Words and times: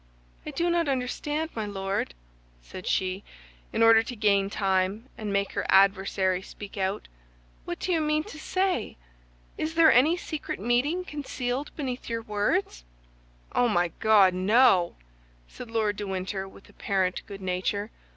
"I 0.47 0.49
do 0.49 0.67
not 0.71 0.87
understand, 0.87 1.51
my 1.55 1.67
Lord," 1.67 2.15
said 2.63 2.87
she, 2.87 3.23
in 3.71 3.83
order 3.83 4.01
to 4.01 4.15
gain 4.15 4.49
time 4.49 5.07
and 5.15 5.31
make 5.31 5.51
her 5.51 5.63
adversary 5.69 6.41
speak 6.41 6.75
out. 6.75 7.07
"What 7.65 7.77
do 7.77 7.91
you 7.91 8.01
mean 8.01 8.23
to 8.23 8.39
say? 8.39 8.97
Is 9.59 9.75
there 9.75 9.91
any 9.91 10.17
secret 10.17 10.59
meaning 10.59 11.05
concealed 11.05 11.69
beneath 11.75 12.09
your 12.09 12.23
words?" 12.23 12.83
"Oh, 13.51 13.67
my 13.69 13.89
God, 13.99 14.33
no!" 14.33 14.95
said 15.47 15.69
Lord 15.69 15.97
de 15.97 16.07
Winter, 16.07 16.47
with 16.47 16.67
apparent 16.67 17.21
good 17.27 17.39
nature. 17.39 17.91